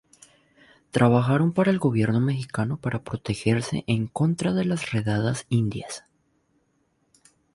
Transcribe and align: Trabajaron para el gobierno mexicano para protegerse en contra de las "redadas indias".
Trabajaron 0.89 1.53
para 1.53 1.69
el 1.69 1.77
gobierno 1.77 2.19
mexicano 2.19 2.77
para 2.77 3.03
protegerse 3.03 3.83
en 3.85 4.07
contra 4.07 4.51
de 4.51 4.65
las 4.65 4.91
"redadas 4.93 5.45
indias". 5.47 6.05